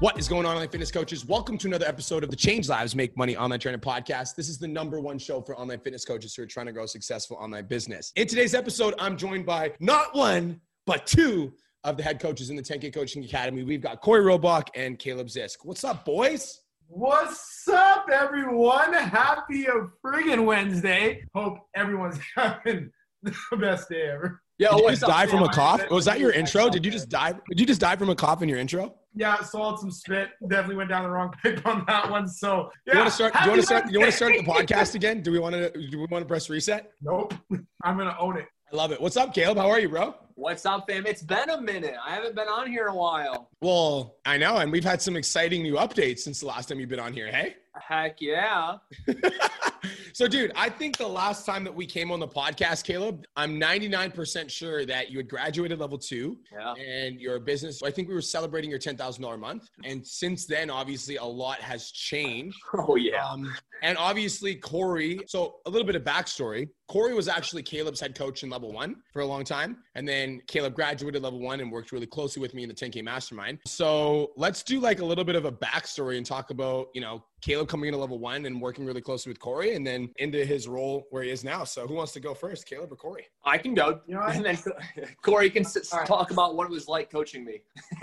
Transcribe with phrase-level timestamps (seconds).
[0.00, 1.26] What is going on, online fitness coaches?
[1.26, 4.34] Welcome to another episode of the Change Lives Make Money Online Training Podcast.
[4.34, 6.84] This is the number one show for online fitness coaches who are trying to grow
[6.84, 8.10] a successful online business.
[8.16, 11.52] In today's episode, I'm joined by not one, but two
[11.84, 13.62] of the head coaches in the 10K Coaching Academy.
[13.62, 15.56] We've got Corey Robach and Caleb Zisk.
[15.64, 16.62] What's up, boys?
[16.88, 18.94] What's up, everyone?
[18.94, 19.66] Happy
[20.02, 21.26] friggin' Wednesday.
[21.34, 22.90] Hope everyone's having
[23.22, 24.40] the best day ever.
[24.56, 25.90] Yeah, oh, did you just die from a cough?
[25.90, 26.70] Was that your intro?
[26.70, 27.34] Did you just die?
[27.50, 28.94] Did you just die from a cough in your intro?
[29.14, 30.30] Yeah, swallowed some spit.
[30.48, 32.28] Definitely went down the wrong pipe on that one.
[32.28, 32.94] So yeah.
[32.94, 33.32] You want to start?
[33.34, 33.90] Do you want to start?
[33.90, 35.22] You want to start the podcast again?
[35.22, 35.70] Do we want to?
[35.70, 36.92] Do we want to press reset?
[37.02, 37.34] Nope.
[37.84, 38.46] I'm gonna own it.
[38.72, 39.00] I love it.
[39.00, 39.58] What's up, Caleb?
[39.58, 40.14] How are you, bro?
[40.40, 41.04] What's up, fam?
[41.04, 41.96] It's been a minute.
[42.02, 43.50] I haven't been on here in a while.
[43.60, 46.88] Well, I know, and we've had some exciting new updates since the last time you've
[46.88, 47.30] been on here.
[47.30, 47.56] Hey.
[47.78, 48.78] Heck yeah.
[50.14, 53.60] so, dude, I think the last time that we came on the podcast, Caleb, I'm
[53.60, 56.72] 99% sure that you had graduated level two yeah.
[56.72, 57.82] and your business.
[57.82, 59.68] I think we were celebrating your $10,000 month.
[59.84, 62.56] And since then, obviously, a lot has changed.
[62.88, 63.28] Oh, yeah.
[63.28, 65.20] Um, and obviously, Corey.
[65.26, 68.96] So, a little bit of backstory Corey was actually Caleb's head coach in level one
[69.12, 69.76] for a long time.
[69.94, 73.02] And then Caleb graduated level one and worked really closely with me in the 10K
[73.02, 73.58] mastermind.
[73.66, 77.24] So, let's do like a little bit of a backstory and talk about, you know,
[77.40, 80.68] Caleb coming into level one and working really closely with Corey and then into his
[80.68, 81.64] role where he is now.
[81.64, 83.26] So, who wants to go first, Caleb or Corey?
[83.44, 84.00] I can go.
[84.06, 84.58] You know, and then
[85.22, 86.06] Corey can right.
[86.06, 87.62] talk about what it was like coaching me.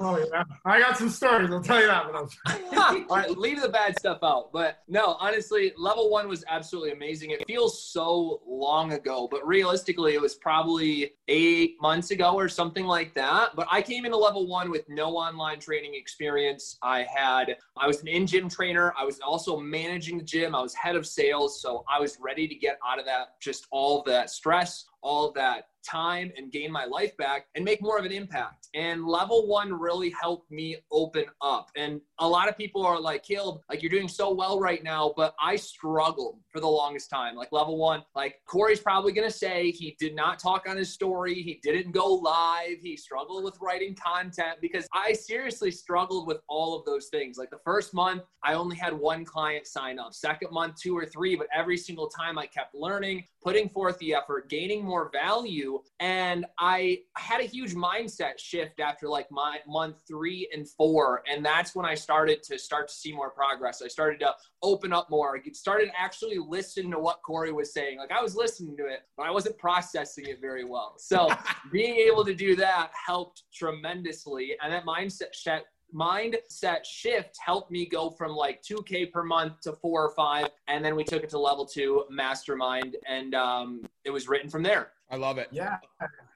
[0.00, 0.44] oh, yeah.
[0.64, 1.50] I got some stories.
[1.50, 3.06] I'll tell you that.
[3.08, 4.52] All right, leave the bad stuff out.
[4.52, 7.30] But no, honestly, level one was absolutely amazing.
[7.30, 12.84] It feels so long ago, but realistically, it was probably eight months ago or something
[12.84, 13.50] like that.
[13.54, 16.78] But I came into level one with no online training experience.
[16.82, 18.94] I had, I was an in gym trainer.
[18.98, 20.54] I was also managing the gym.
[20.54, 21.60] I was head of sales.
[21.60, 25.66] So I was ready to get out of that, just all that stress, all that
[25.84, 28.68] time and gain my life back and make more of an impact.
[28.74, 31.70] And level one really helped me open up.
[31.76, 35.12] And a lot of people are like, Caleb, like you're doing so well right now,
[35.16, 37.36] but I struggled for the longest time.
[37.36, 40.92] Like level one, like Corey's probably going to say he did not talk on his
[40.92, 41.34] story.
[41.34, 42.78] He didn't go live.
[42.82, 47.36] He struggled with writing content because I seriously struggled with all of those things.
[47.36, 50.14] Like the first month, I only had one client sign up.
[50.14, 54.14] Second month, two or three, but every single time I kept learning, putting forth the
[54.14, 59.96] effort, gaining more value and I had a huge mindset shift after like my month
[60.08, 61.22] three and four.
[61.30, 63.82] And that's when I started to start to see more progress.
[63.82, 65.36] I started to open up more.
[65.36, 67.98] I started actually listening to what Corey was saying.
[67.98, 70.94] Like I was listening to it, but I wasn't processing it very well.
[70.96, 71.28] So
[71.72, 74.56] being able to do that helped tremendously.
[74.62, 79.72] And that mindset shift mindset shift helped me go from like 2k per month to
[79.72, 84.10] four or five and then we took it to level two mastermind and um, it
[84.10, 85.48] was written from there I love it.
[85.52, 85.76] Yeah,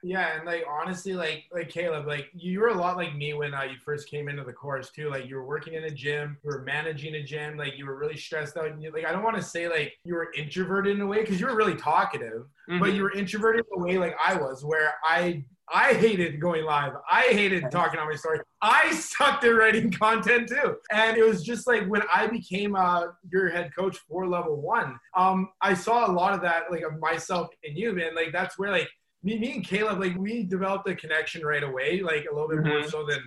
[0.03, 3.53] yeah, and like honestly, like like Caleb, like you were a lot like me when
[3.53, 5.09] uh, you first came into the course too.
[5.09, 7.97] Like you were working in a gym, you were managing a gym, like you were
[7.97, 8.67] really stressed out.
[8.67, 11.21] And you, like I don't want to say like you were introverted in a way
[11.21, 12.79] because you were really talkative, mm-hmm.
[12.79, 16.65] but you were introverted in a way like I was, where I I hated going
[16.65, 16.93] live.
[17.11, 18.39] I hated talking on my story.
[18.61, 20.77] I sucked at writing content too.
[20.91, 24.99] And it was just like when I became uh, your head coach for level one,
[25.15, 28.15] um, I saw a lot of that, like of myself and you, man.
[28.15, 28.89] Like that's where like
[29.21, 32.59] me, me and Caleb, like we developed a connection right away, like a little bit
[32.59, 32.69] mm-hmm.
[32.69, 33.19] more so than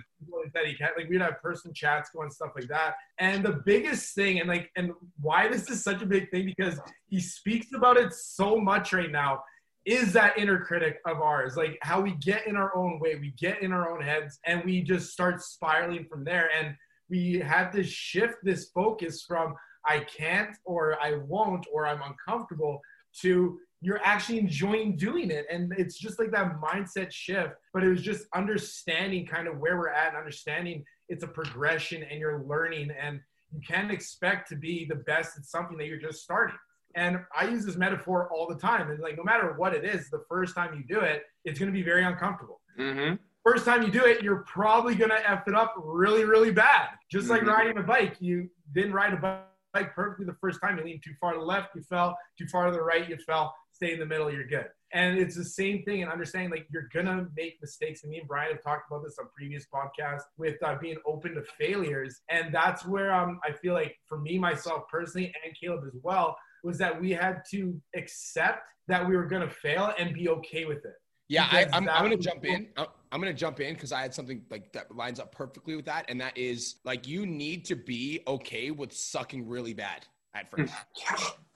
[0.53, 0.89] that he can.
[0.97, 2.95] Like we'd have person chats going, stuff like that.
[3.19, 6.79] And the biggest thing, and like, and why this is such a big thing, because
[7.07, 9.43] he speaks about it so much right now
[9.85, 13.31] is that inner critic of ours like how we get in our own way we
[13.31, 16.73] get in our own heads and we just start spiraling from there and
[17.09, 19.53] we have to shift this focus from
[19.85, 22.79] i can't or i won't or i'm uncomfortable
[23.19, 27.89] to you're actually enjoying doing it and it's just like that mindset shift but it
[27.89, 32.43] was just understanding kind of where we're at and understanding it's a progression and you're
[32.47, 33.19] learning and
[33.51, 36.55] you can't expect to be the best at something that you're just starting
[36.95, 38.89] and I use this metaphor all the time.
[38.91, 41.71] And like, no matter what it is, the first time you do it, it's going
[41.71, 42.61] to be very uncomfortable.
[42.79, 43.15] Mm-hmm.
[43.43, 46.89] First time you do it, you're probably going to F it up really, really bad.
[47.11, 47.49] Just like mm-hmm.
[47.49, 48.15] riding a bike.
[48.19, 49.41] You didn't ride a bike
[49.81, 50.77] perfectly the first time.
[50.77, 52.17] You lean too far to the left, you fell.
[52.37, 53.55] Too far to the right, you fell.
[53.71, 54.67] Stay in the middle, you're good.
[54.93, 58.03] And it's the same thing and understanding like you're gonna make mistakes.
[58.03, 61.33] And me and Brian have talked about this on previous podcasts with uh, being open
[61.33, 62.21] to failures.
[62.29, 66.37] And that's where um, I feel like for me, myself personally, and Caleb as well,
[66.63, 70.85] was that we had to accept that we were gonna fail and be okay with
[70.85, 70.93] it.
[71.29, 72.67] Yeah, I, am I'm going to jump in.
[72.77, 75.85] I'm going to jump in because I had something like that lines up perfectly with
[75.85, 76.05] that.
[76.09, 80.73] And that is like, you need to be okay with sucking really bad at first.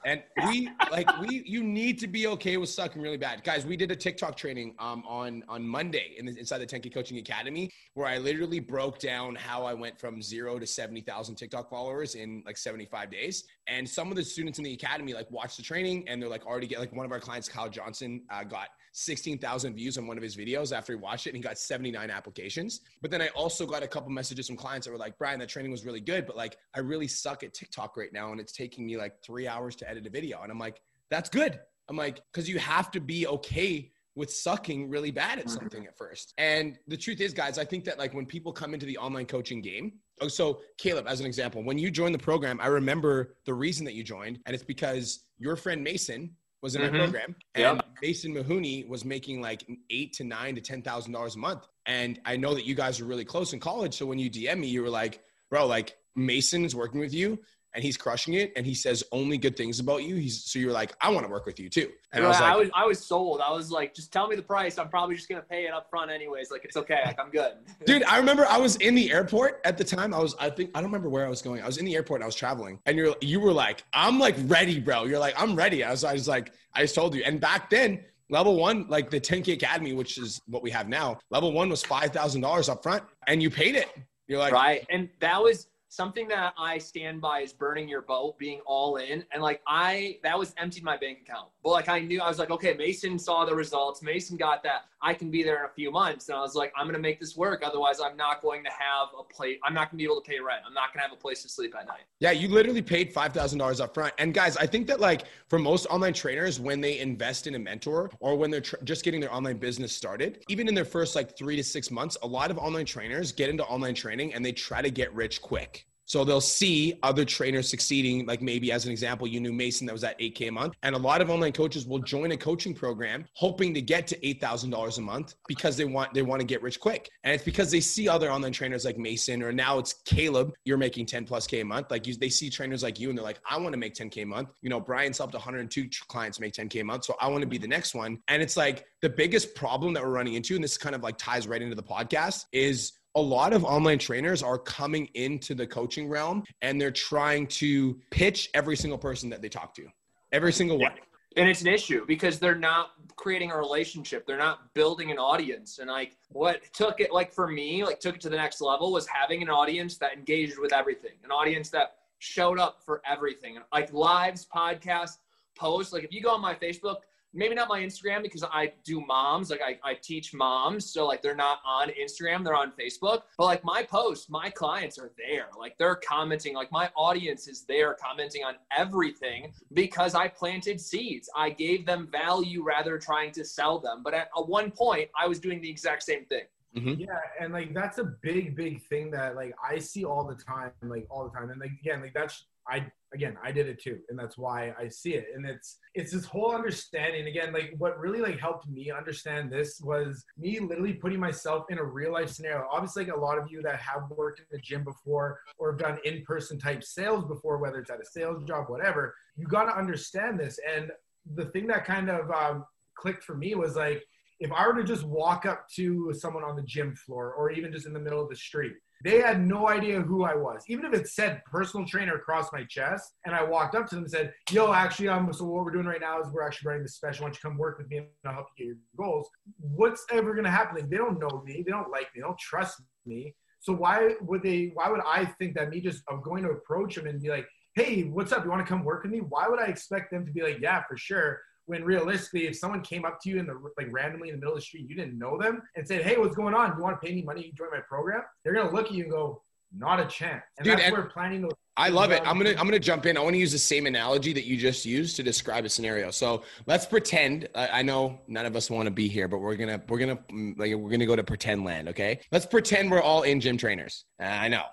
[0.05, 3.43] And we like we you need to be okay with sucking really bad.
[3.43, 6.93] Guys, we did a TikTok training um on on Monday in the, inside the 10K
[6.93, 11.69] Coaching Academy where I literally broke down how I went from 0 to 70,000 TikTok
[11.69, 13.45] followers in like 75 days.
[13.67, 16.45] And some of the students in the academy like watched the training and they're like
[16.45, 20.17] already get like one of our clients Kyle Johnson uh, got 16,000 views on one
[20.17, 22.81] of his videos after he watched it and he got 79 applications.
[22.99, 25.49] But then I also got a couple messages from clients that were like, Brian, that
[25.49, 28.51] training was really good, but like I really suck at TikTok right now and it's
[28.51, 30.41] taking me like three hours to edit a video.
[30.41, 31.59] And I'm like, that's good.
[31.89, 35.55] I'm like, because you have to be okay with sucking really bad at mm-hmm.
[35.55, 36.33] something at first.
[36.37, 39.27] And the truth is, guys, I think that like when people come into the online
[39.27, 43.35] coaching game, oh, so Caleb, as an example, when you joined the program, I remember
[43.45, 46.31] the reason that you joined, and it's because your friend Mason
[46.63, 46.95] was in mm-hmm.
[46.95, 47.85] our program, and yep.
[48.01, 51.67] Mason Mahoney was making like eight to nine to ten thousand dollars a month.
[51.85, 53.95] And I know that you guys were really close in college.
[53.95, 57.39] So when you DM me, you were like, "Bro, like Mason is working with you
[57.77, 60.71] and he's crushing it and he says only good things about you he's so you're
[60.71, 61.91] like i want to work with you too.
[62.11, 63.39] And I, was like, I was i was sold.
[63.39, 64.79] I was like just tell me the price.
[64.79, 66.49] I'm probably just gonna pay it up front anyways.
[66.49, 67.01] Like it's okay.
[67.05, 67.53] Like i'm good.
[67.85, 70.11] Dude i remember i was in the airport at the time.
[70.11, 71.61] I was i think i don't remember where i was going.
[71.61, 74.17] I was in the airport and i was traveling and you're you were like i'm
[74.17, 75.05] like ready bro.
[75.05, 75.83] You're like i'm ready.
[75.83, 77.21] I was, I was like i just told you.
[77.23, 81.19] And back then level one like the 10k academy which is what we have now
[81.29, 83.89] level one was $5000 up front and you paid it.
[84.27, 88.37] You're like right and that was something that I stand by is burning your boat,
[88.37, 89.25] being all in.
[89.33, 91.49] And like I, that was emptied my bank account.
[91.63, 94.03] But like I knew, I was like, okay, Mason saw the results.
[94.03, 94.85] Mason got that.
[95.01, 96.29] I can be there in a few months.
[96.29, 97.63] And I was like, I'm to make this work.
[97.65, 99.57] Otherwise, I'm not going to have a place.
[99.63, 100.61] I'm not to be able to pay rent.
[100.65, 102.01] I'm not to have a place to sleep at night.
[102.19, 104.13] Yeah, you literally paid $5,000 up front.
[104.19, 107.59] And guys, I think that like for most online trainers, when they invest in a
[107.59, 111.15] mentor or when they're tr- just getting their online business started, even in their first
[111.15, 114.45] like three to six months, a lot of online trainers get into online training and
[114.45, 115.86] they try to get rich quick.
[116.07, 118.25] So they'll see other trainers succeeding.
[118.25, 120.73] Like maybe as an example, you knew Mason that was at 8K a month.
[120.81, 124.19] And a lot of online coaches will join a coaching program hoping to get to
[124.19, 127.09] $8,000 a month because they want, they want to get rich quick.
[127.23, 130.77] And it's because they see other online trainers like Mason or now it's Caleb, you're
[130.77, 131.91] making 10 plus K a month.
[131.91, 134.23] Like you, they see trainers like you and they're like, I want to make 10K
[134.23, 134.49] a month.
[134.61, 137.03] You know, Brian's helped 102 clients make 10K a month.
[137.03, 138.17] So I want to be the next one.
[138.29, 141.17] And it's like the biggest problem that we're running into, and this kind of like
[141.17, 145.65] ties right into the podcast is a lot of online trainers are coming into the
[145.65, 149.87] coaching realm and they're trying to pitch every single person that they talk to,
[150.31, 150.93] every single one.
[151.35, 154.27] And it's an issue because they're not creating a relationship.
[154.27, 155.79] They're not building an audience.
[155.79, 158.91] And like what took it, like for me, like took it to the next level
[158.91, 163.57] was having an audience that engaged with everything, an audience that showed up for everything,
[163.73, 165.17] like lives, podcasts,
[165.55, 165.91] posts.
[165.91, 166.97] Like if you go on my Facebook,
[167.33, 170.91] maybe not my Instagram because I do moms, like I, I teach moms.
[170.91, 173.23] So like they're not on Instagram, they're on Facebook.
[173.37, 175.47] But like my posts, my clients are there.
[175.57, 181.29] Like they're commenting, like my audience is there commenting on everything because I planted seeds.
[181.35, 184.01] I gave them value rather trying to sell them.
[184.03, 186.43] But at, at one point, I was doing the exact same thing.
[186.75, 187.01] Mm-hmm.
[187.01, 190.71] Yeah, and like that's a big, big thing that like I see all the time,
[190.83, 191.49] like all the time.
[191.49, 194.87] And like again, like that's I again I did it too, and that's why I
[194.87, 195.27] see it.
[195.33, 197.53] And it's it's this whole understanding again.
[197.53, 201.83] Like what really like helped me understand this was me literally putting myself in a
[201.83, 202.67] real life scenario.
[202.71, 205.79] Obviously, like a lot of you that have worked in the gym before or have
[205.79, 209.65] done in person type sales before, whether it's at a sales job, whatever, you got
[209.65, 210.59] to understand this.
[210.75, 210.91] And
[211.35, 212.65] the thing that kind of um,
[212.97, 214.03] clicked for me was like
[214.39, 217.71] if I were to just walk up to someone on the gym floor or even
[217.71, 218.73] just in the middle of the street
[219.03, 220.63] they had no idea who I was.
[220.67, 224.05] Even if it said personal trainer across my chest, and I walked up to them
[224.05, 226.83] and said, Yo, actually, I'm so what we're doing right now is we're actually running
[226.83, 227.23] this special.
[227.23, 229.29] Why don't you come work with me and I'll help you get your goals?
[229.59, 230.75] What's ever gonna happen?
[230.75, 233.35] Like, they don't know me, they don't like me, they don't trust me.
[233.59, 236.95] So why would they why would I think that me just of going to approach
[236.95, 238.43] them and be like, hey, what's up?
[238.43, 239.19] You want to come work with me?
[239.19, 241.39] Why would I expect them to be like, yeah, for sure?
[241.67, 244.53] When realistically, if someone came up to you in the like randomly in the middle
[244.53, 246.75] of the street, you didn't know them, and said, "Hey, what's going on?
[246.75, 249.03] You want to pay me money to join my program?" They're gonna look at you
[249.03, 249.43] and go,
[249.77, 251.51] "Not a chance." And Dude, that's and where planning those.
[251.75, 252.21] I love it.
[252.25, 253.17] I'm gonna I'm gonna jump in.
[253.17, 256.09] I want to use the same analogy that you just used to describe a scenario.
[256.09, 257.49] So let's pretend.
[257.53, 260.19] I, I know none of us want to be here, but we're gonna we're gonna
[260.57, 261.89] like we're gonna go to pretend land.
[261.89, 264.05] Okay, let's pretend we're all in gym trainers.
[264.19, 264.63] I know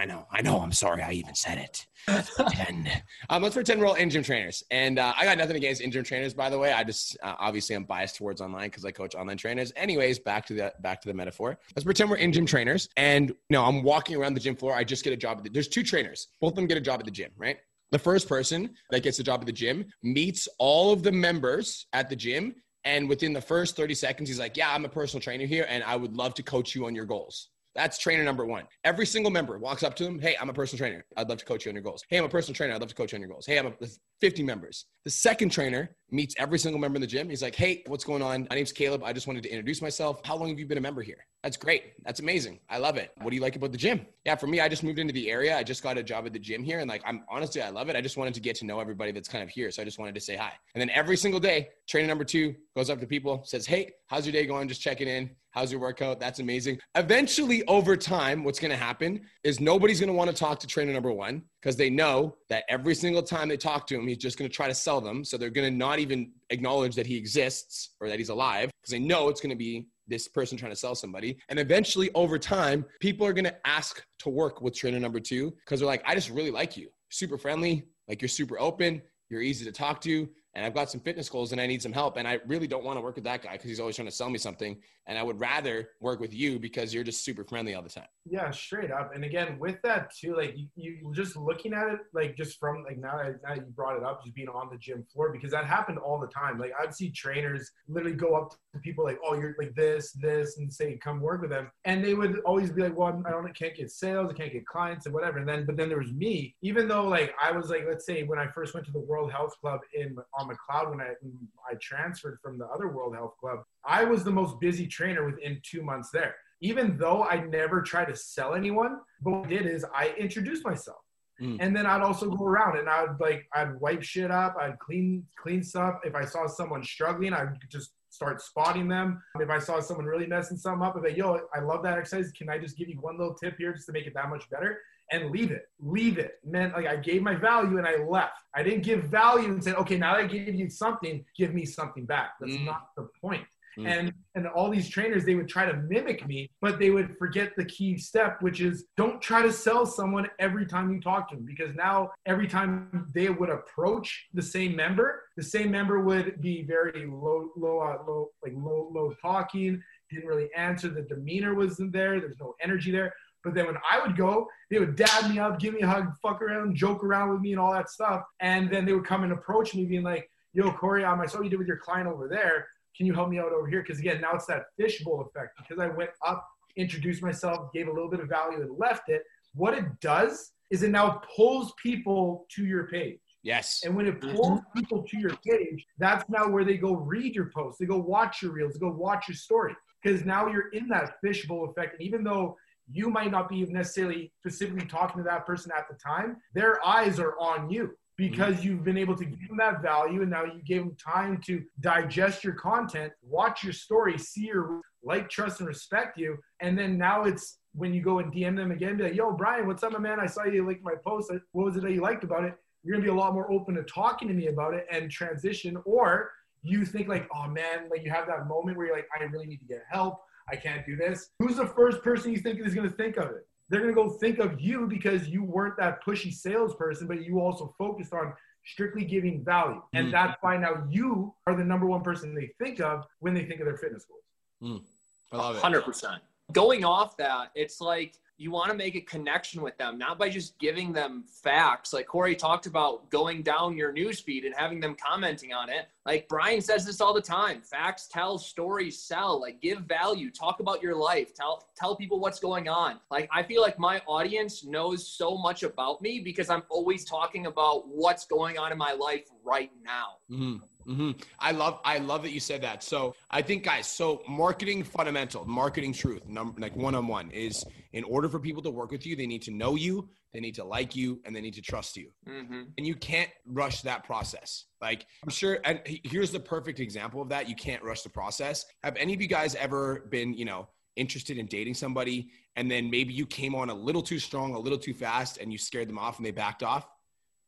[0.00, 0.26] I know.
[0.32, 0.60] I know.
[0.62, 1.02] I'm sorry.
[1.02, 1.86] I even said it.
[2.34, 2.88] pretend.
[3.28, 4.64] Um, let's pretend we're all in-gym trainers.
[4.70, 6.72] And uh, I got nothing against in-gym trainers, by the way.
[6.72, 9.74] I just uh, obviously I'm biased towards online because I coach online trainers.
[9.76, 11.58] Anyways, back to the back to the metaphor.
[11.76, 14.74] Let's pretend we're in-gym trainers, and you know I'm walking around the gym floor.
[14.74, 15.36] I just get a job.
[15.36, 16.28] At the, there's two trainers.
[16.40, 17.58] Both of them get a job at the gym, right?
[17.90, 21.86] The first person that gets a job at the gym meets all of the members
[21.92, 22.54] at the gym.
[22.84, 25.84] And within the first 30 seconds, he's like, Yeah, I'm a personal trainer here and
[25.84, 27.50] I would love to coach you on your goals.
[27.74, 28.64] That's trainer number one.
[28.84, 30.18] Every single member walks up to him.
[30.18, 31.04] Hey, I'm a personal trainer.
[31.16, 32.04] I'd love to coach you on your goals.
[32.08, 32.74] Hey, I'm a personal trainer.
[32.74, 33.46] I'd love to coach you on your goals.
[33.46, 33.72] Hey, I'm a
[34.20, 34.86] 50 members.
[35.04, 37.30] The second trainer meets every single member in the gym.
[37.30, 38.46] He's like, Hey, what's going on?
[38.50, 39.02] My name's Caleb.
[39.02, 40.20] I just wanted to introduce myself.
[40.24, 41.24] How long have you been a member here?
[41.42, 41.94] That's great.
[42.04, 42.60] That's amazing.
[42.68, 43.12] I love it.
[43.22, 44.04] What do you like about the gym?
[44.26, 45.56] Yeah, for me, I just moved into the area.
[45.56, 46.80] I just got a job at the gym here.
[46.80, 47.96] And like, I'm honestly, I love it.
[47.96, 49.70] I just wanted to get to know everybody that's kind of here.
[49.70, 50.52] So I just wanted to say hi.
[50.74, 54.26] And then every single day, trainer number two goes up to people, says, Hey, how's
[54.26, 54.68] your day going?
[54.68, 55.30] Just checking in.
[55.52, 56.20] How's your workout?
[56.20, 56.78] That's amazing.
[56.94, 60.66] Eventually, over time, what's going to happen is nobody's going to want to talk to
[60.66, 64.16] trainer number one because they know that every single time they talk to him, he's
[64.16, 65.24] just going to try to sell them.
[65.24, 68.92] So they're going to not even acknowledge that he exists or that he's alive because
[68.92, 71.38] they know it's going to be this person trying to sell somebody.
[71.48, 75.54] And eventually, over time, people are going to ask to work with trainer number two
[75.64, 76.88] because they're like, I just really like you.
[77.10, 81.00] Super friendly, like you're super open, you're easy to talk to and I've got some
[81.00, 82.16] fitness goals and I need some help.
[82.16, 84.14] And I really don't want to work with that guy because he's always trying to
[84.14, 84.76] sell me something.
[85.06, 88.06] And I would rather work with you because you're just super friendly all the time.
[88.28, 89.12] Yeah, straight up.
[89.14, 92.84] And again, with that too, like you, you just looking at it, like just from
[92.84, 95.66] like now, now you brought it up, just being on the gym floor because that
[95.66, 96.58] happened all the time.
[96.58, 100.58] Like I'd see trainers literally go up to people like, "Oh, you're like this, this,"
[100.58, 103.46] and say, "Come work with them," and they would always be like, "Well, I don't,
[103.46, 105.98] I can't get sales, I can't get clients, and whatever." And then, but then there
[105.98, 106.54] was me.
[106.62, 109.32] Even though like I was like, let's say when I first went to the World
[109.32, 113.34] Health Club in on McLeod when I when I transferred from the other World Health
[113.40, 117.82] Club, I was the most busy trainer within two months there even though I never
[117.82, 120.98] tried to sell anyone, but what I did is I introduced myself.
[121.40, 121.56] Mm.
[121.60, 125.26] And then I'd also go around and I'd like I'd wipe shit up, I'd clean
[125.42, 126.00] clean stuff.
[126.04, 129.22] If I saw someone struggling, I'd just start spotting them.
[129.38, 131.96] If I saw someone really messing something up, I'd be like, yo, I love that
[131.96, 132.30] exercise.
[132.32, 134.50] Can I just give you one little tip here just to make it that much
[134.50, 134.80] better?
[135.12, 135.62] And leave it.
[135.80, 136.34] Leave it.
[136.44, 138.38] meant like I gave my value and I left.
[138.54, 141.64] I didn't give value and said, okay, now that I gave you something, give me
[141.64, 142.32] something back.
[142.40, 142.64] That's mm.
[142.64, 143.46] not the point.
[143.78, 143.86] Mm.
[143.86, 147.52] And and all these trainers they would try to mimic me, but they would forget
[147.56, 151.36] the key step, which is don't try to sell someone every time you talk to
[151.36, 156.40] them because now every time they would approach the same member, the same member would
[156.40, 160.88] be very low, low, uh, low, like low, low talking, didn't really answer.
[160.88, 162.20] The demeanor wasn't there.
[162.20, 163.14] There's no energy there.
[163.42, 166.12] But then when I would go, they would dab me up, give me a hug,
[166.22, 168.22] fuck around, joke around with me, and all that stuff.
[168.40, 171.40] And then they would come and approach me, being like, "Yo, Corey, um, I saw
[171.40, 172.66] you did with your client over there
[172.96, 173.82] can you help me out over here?
[173.82, 175.56] Because again, now it's that fishbowl effect.
[175.56, 179.22] Because I went up, introduced myself, gave a little bit of value, and left it.
[179.54, 183.18] What it does is it now pulls people to your page.
[183.42, 183.82] Yes.
[183.84, 184.78] And when it pulls mm-hmm.
[184.78, 188.42] people to your page, that's now where they go read your posts, they go watch
[188.42, 189.74] your reels, they go watch your story.
[190.02, 191.94] Because now you're in that fishbowl effect.
[191.94, 192.56] And even though
[192.92, 197.18] you might not be necessarily specifically talking to that person at the time, their eyes
[197.18, 198.68] are on you because mm-hmm.
[198.68, 201.62] you've been able to give them that value and now you gave them time to
[201.80, 206.36] digest your content, watch your story, see your like, trust, and respect you.
[206.60, 209.66] And then now it's when you go and DM them again, be like, yo, Brian,
[209.66, 210.20] what's up, my man?
[210.20, 211.32] I saw you like my post.
[211.52, 212.54] What was it that you liked about it?
[212.82, 215.78] You're gonna be a lot more open to talking to me about it and transition.
[215.84, 216.30] Or
[216.62, 219.46] you think like, oh man, like you have that moment where you're like, I really
[219.46, 220.20] need to get help.
[220.50, 221.30] I can't do this.
[221.38, 223.46] Who's the first person you think is gonna think of it?
[223.70, 227.40] they're going to go think of you because you weren't that pushy salesperson, but you
[227.40, 228.34] also focused on
[228.66, 229.80] strictly giving value.
[229.94, 230.12] And mm.
[230.12, 233.60] that's why now you are the number one person they think of when they think
[233.60, 234.82] of their fitness goals.
[234.82, 234.84] Mm.
[235.32, 235.62] I love it.
[235.62, 236.18] 100%.
[236.52, 240.30] Going off that, it's like you want to make a connection with them, not by
[240.30, 241.92] just giving them facts.
[241.92, 245.88] Like Corey talked about going down your newsfeed and having them commenting on it.
[246.06, 247.60] Like Brian says this all the time.
[247.60, 249.38] Facts tell, stories sell.
[249.42, 252.98] Like give value, talk about your life, tell tell people what's going on.
[253.10, 257.44] Like I feel like my audience knows so much about me because I'm always talking
[257.44, 260.16] about what's going on in my life right now.
[260.30, 260.64] Mm-hmm.
[260.90, 261.10] Mm-hmm.
[261.38, 262.82] I love I love that you said that.
[262.82, 267.64] So I think guys, so marketing fundamental, marketing truth, number like one on one is
[267.92, 270.56] in order for people to work with you, they need to know you, they need
[270.56, 272.10] to like you, and they need to trust you.
[272.28, 272.62] Mm-hmm.
[272.76, 274.64] And you can't rush that process.
[274.80, 277.48] Like I'm sure, and here's the perfect example of that.
[277.48, 278.64] You can't rush the process.
[278.82, 282.90] Have any of you guys ever been, you know, interested in dating somebody, and then
[282.90, 285.88] maybe you came on a little too strong, a little too fast, and you scared
[285.88, 286.88] them off, and they backed off?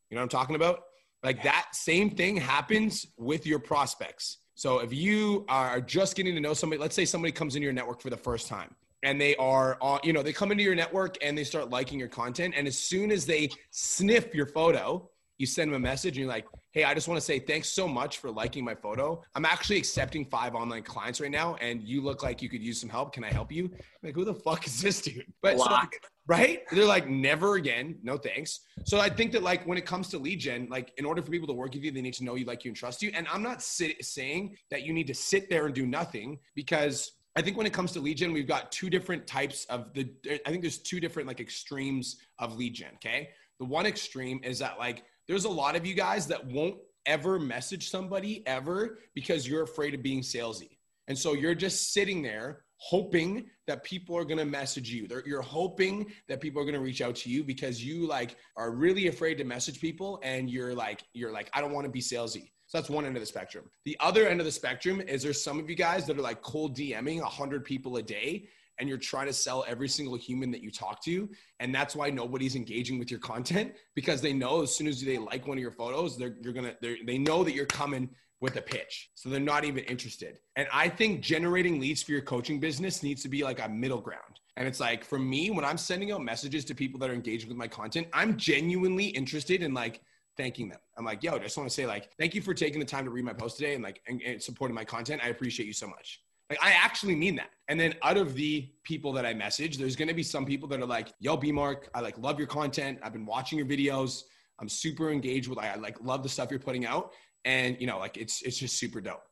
[0.09, 0.83] You know what I'm talking about?
[1.23, 4.39] Like that same thing happens with your prospects.
[4.55, 7.73] So if you are just getting to know somebody, let's say somebody comes in your
[7.73, 11.17] network for the first time and they are you know, they come into your network
[11.21, 12.53] and they start liking your content.
[12.57, 16.27] And as soon as they sniff your photo, you send them a message and you're
[16.27, 19.21] like, hey, I just want to say thanks so much for liking my photo.
[19.35, 22.79] I'm actually accepting five online clients right now, and you look like you could use
[22.79, 23.13] some help.
[23.13, 23.65] Can I help you?
[23.65, 25.25] I'm like, who the fuck is this dude?
[25.41, 26.63] But so, like, right?
[26.71, 28.61] They're like, never again, no thanks.
[28.85, 31.31] So I think that like when it comes to lead gen, like in order for
[31.31, 33.11] people to work with you, they need to know you, like you, and trust you.
[33.13, 37.11] And I'm not sit- saying that you need to sit there and do nothing because
[37.35, 40.09] I think when it comes to lead gen, we've got two different types of the.
[40.45, 42.91] I think there's two different like extremes of lead gen.
[42.95, 46.77] Okay, the one extreme is that like there's a lot of you guys that won't
[47.05, 50.77] ever message somebody ever because you're afraid of being salesy,
[51.07, 55.07] and so you're just sitting there hoping that people are going to message you.
[55.07, 58.35] They're, you're hoping that people are going to reach out to you because you like
[58.57, 61.91] are really afraid to message people, and you're like you're like I don't want to
[61.91, 62.51] be salesy.
[62.67, 63.65] So that's one end of the spectrum.
[63.85, 66.41] The other end of the spectrum is there's some of you guys that are like
[66.41, 68.47] cold DMing 100 people a day
[68.79, 71.29] and you're trying to sell every single human that you talk to.
[71.59, 75.17] And that's why nobody's engaging with your content because they know as soon as they
[75.17, 78.09] like one of your photos, they're, you're gonna, they're, they know that you're coming
[78.41, 79.11] with a pitch.
[79.15, 80.37] So they're not even interested.
[80.55, 84.01] And I think generating leads for your coaching business needs to be like a middle
[84.01, 84.39] ground.
[84.57, 87.47] And it's like for me, when I'm sending out messages to people that are engaging
[87.47, 90.01] with my content, I'm genuinely interested in like,
[90.37, 90.79] thanking them.
[90.97, 93.05] I'm like, yo, I just want to say like, thank you for taking the time
[93.05, 95.21] to read my post today and like and, and supporting my content.
[95.23, 96.21] I appreciate you so much.
[96.53, 97.49] Like I actually mean that.
[97.67, 100.79] And then out of the people that I message, there's gonna be some people that
[100.79, 102.99] are like, yo, B Mark, I like love your content.
[103.01, 104.21] I've been watching your videos.
[104.59, 107.11] I'm super engaged with I like love the stuff you're putting out.
[107.45, 109.23] And you know, like it's it's just super dope.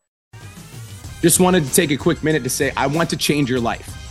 [1.22, 4.11] Just wanted to take a quick minute to say I want to change your life.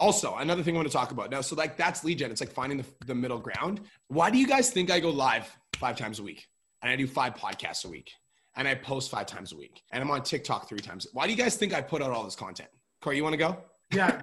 [0.00, 1.42] Also, another thing I want to talk about now.
[1.42, 2.30] So, like, that's lead gen.
[2.30, 3.82] It's like finding the, the middle ground.
[4.08, 6.48] Why do you guys think I go live five times a week
[6.82, 8.10] and I do five podcasts a week
[8.56, 11.06] and I post five times a week and I'm on TikTok three times?
[11.12, 12.70] Why do you guys think I put out all this content?
[13.02, 13.58] Corey, you want to go?
[13.92, 14.20] yeah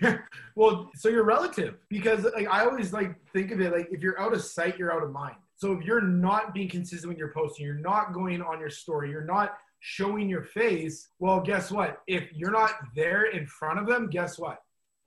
[0.54, 4.18] well so you're relative because like i always like think of it like if you're
[4.20, 7.32] out of sight you're out of mind so if you're not being consistent with your
[7.32, 12.00] posting you're not going on your story you're not showing your face well guess what
[12.06, 14.58] if you're not there in front of them guess what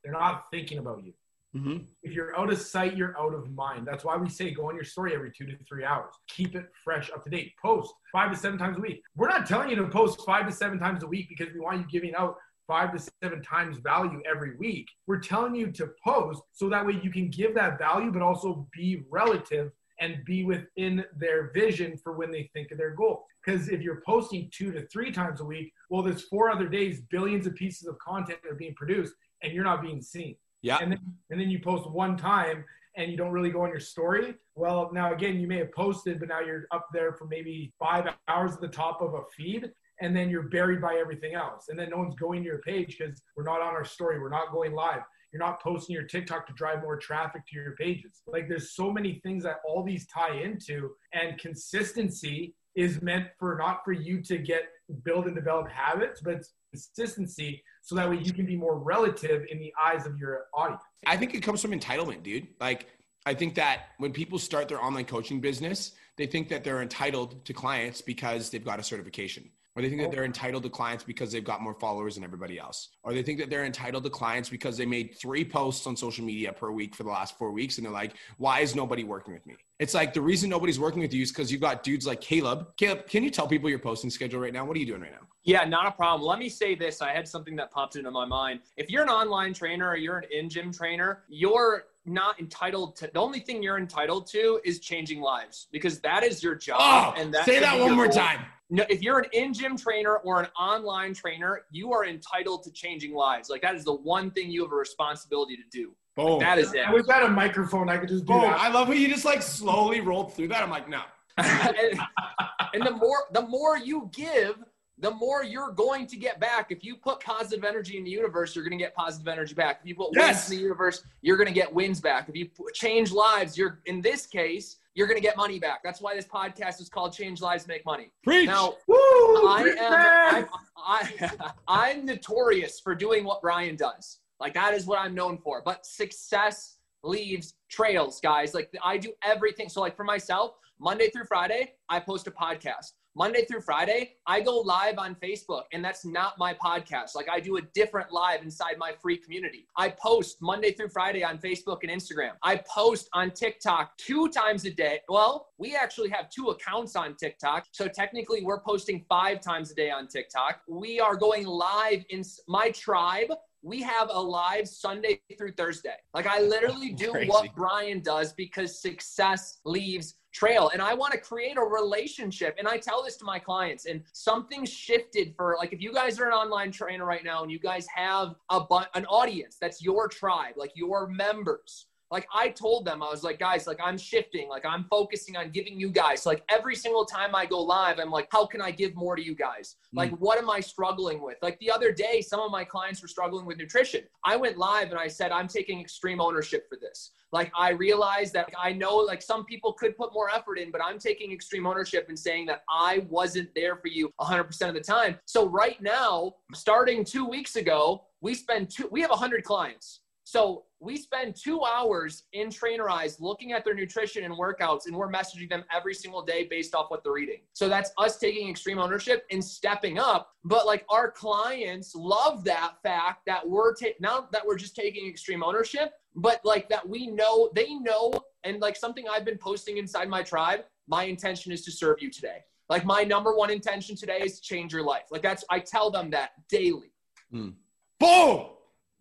[0.03, 1.13] they're not thinking about you.
[1.55, 1.83] Mm-hmm.
[2.01, 3.85] If you're out of sight, you're out of mind.
[3.85, 6.13] That's why we say go on your story every two to three hours.
[6.27, 7.53] Keep it fresh, up to date.
[7.61, 9.03] Post five to seven times a week.
[9.15, 11.79] We're not telling you to post five to seven times a week because we want
[11.79, 14.87] you giving out five to seven times value every week.
[15.05, 18.67] We're telling you to post so that way you can give that value, but also
[18.73, 23.25] be relative and be within their vision for when they think of their goal.
[23.45, 27.01] Because if you're posting two to three times a week, well, there's four other days,
[27.11, 29.13] billions of pieces of content are being produced
[29.43, 30.35] and you're not being seen.
[30.61, 30.77] Yeah.
[30.81, 32.63] And then, and then you post one time
[32.95, 34.35] and you don't really go on your story.
[34.55, 38.07] Well, now again, you may have posted, but now you're up there for maybe five
[38.27, 39.71] hours at the top of a feed.
[40.01, 41.69] And then you're buried by everything else.
[41.69, 44.19] And then no one's going to your page because we're not on our story.
[44.19, 45.01] We're not going live.
[45.31, 48.21] You're not posting your TikTok to drive more traffic to your pages.
[48.27, 50.91] Like there's so many things that all these tie into.
[51.13, 54.63] And consistency is meant for not for you to get
[55.03, 59.59] build and develop habits, but consistency so that way you can be more relative in
[59.59, 60.81] the eyes of your audience.
[61.05, 62.47] I think it comes from entitlement, dude.
[62.59, 62.87] Like,
[63.25, 67.43] I think that when people start their online coaching business, they think that they're entitled
[67.45, 70.11] to clients because they've got a certification or they think that oh.
[70.11, 73.39] they're entitled to clients because they've got more followers than everybody else or they think
[73.39, 76.95] that they're entitled to clients because they made three posts on social media per week
[76.95, 79.93] for the last four weeks and they're like why is nobody working with me it's
[79.93, 83.07] like the reason nobody's working with you is because you've got dudes like caleb caleb
[83.07, 85.27] can you tell people your posting schedule right now what are you doing right now
[85.45, 86.25] yeah, not a problem.
[86.25, 87.01] Let me say this.
[87.01, 88.61] I had something that popped into my mind.
[88.77, 93.09] If you're an online trainer or you're an in gym trainer, you're not entitled to
[93.13, 96.79] the only thing you're entitled to is changing lives because that is your job.
[96.79, 98.15] Oh, and that say that one more goal.
[98.15, 98.45] time.
[98.69, 102.71] No, if you're an in gym trainer or an online trainer, you are entitled to
[102.71, 103.49] changing lives.
[103.49, 105.93] Like that is the one thing you have a responsibility to do.
[106.15, 106.33] Boom.
[106.33, 106.85] Like, that is it.
[106.93, 107.89] We've got a microphone.
[107.89, 108.41] I could just do Boom.
[108.41, 108.59] that.
[108.59, 110.61] I love how you just like slowly rolled through that.
[110.61, 111.01] I'm like, no.
[111.37, 111.99] and,
[112.73, 114.57] and the more the more you give,
[115.03, 116.71] the more you're going to get back.
[116.71, 119.81] If you put positive energy in the universe, you're going to get positive energy back.
[119.81, 120.35] If you put yes.
[120.35, 122.29] wins in the universe, you're going to get wins back.
[122.29, 125.81] If you change lives, you're in this case, you're going to get money back.
[125.83, 128.11] That's why this podcast is called Change Lives, Make Money.
[128.23, 128.47] Preach.
[128.47, 130.45] Now, Woo, I am
[130.77, 134.19] I, I, I'm notorious for doing what Brian does.
[134.39, 135.61] Like that is what I'm known for.
[135.65, 138.53] But success leaves trails, guys.
[138.53, 139.67] Like I do everything.
[139.67, 142.93] So like for myself, Monday through Friday, I post a podcast.
[143.15, 147.13] Monday through Friday, I go live on Facebook, and that's not my podcast.
[147.13, 149.67] Like I do a different live inside my free community.
[149.77, 152.31] I post Monday through Friday on Facebook and Instagram.
[152.41, 155.01] I post on TikTok two times a day.
[155.09, 157.67] Well, we actually have two accounts on TikTok.
[157.71, 160.61] So technically, we're posting five times a day on TikTok.
[160.67, 163.31] We are going live in my tribe
[163.63, 165.95] we have a live Sunday through Thursday.
[166.13, 167.29] Like I literally do Crazy.
[167.29, 172.67] what Brian does because success leaves trail and I want to create a relationship and
[172.67, 176.25] I tell this to my clients and something shifted for like if you guys are
[176.25, 178.61] an online trainer right now and you guys have a
[178.95, 183.39] an audience that's your tribe like your members like I told them, I was like,
[183.39, 186.27] guys, like I'm shifting, like I'm focusing on giving you guys.
[186.27, 189.25] Like every single time I go live, I'm like, how can I give more to
[189.25, 189.77] you guys?
[189.95, 189.97] Mm.
[189.97, 191.37] Like, what am I struggling with?
[191.41, 194.01] Like the other day, some of my clients were struggling with nutrition.
[194.23, 197.09] I went live and I said, I'm taking extreme ownership for this.
[197.31, 200.81] Like I realized that I know like some people could put more effort in, but
[200.85, 204.81] I'm taking extreme ownership and saying that I wasn't there for you 100% of the
[204.81, 205.17] time.
[205.25, 210.01] So right now, starting two weeks ago, we spend two, we have 100 clients.
[210.33, 215.11] So we spend two hours in Trainerize looking at their nutrition and workouts, and we're
[215.11, 217.41] messaging them every single day based off what they're eating.
[217.53, 220.31] So that's us taking extreme ownership and stepping up.
[220.43, 225.07] But like our clients love that fact that we're ta- now that we're just taking
[225.07, 228.11] extreme ownership, but like that we know they know,
[228.43, 230.61] and like something I've been posting inside my tribe.
[230.87, 232.39] My intention is to serve you today.
[232.69, 235.03] Like my number one intention today is to change your life.
[235.11, 236.91] Like that's I tell them that daily.
[237.31, 237.53] Mm.
[237.99, 238.47] Boom.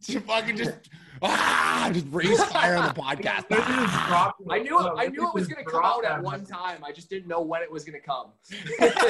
[0.08, 0.88] You fucking just
[1.22, 3.46] ah, just raise fire on the podcast.
[3.50, 4.32] Ah.
[4.50, 4.92] I knew it.
[4.96, 6.84] I knew it was going to come out at one time.
[6.84, 8.32] I just didn't know when it was going to come.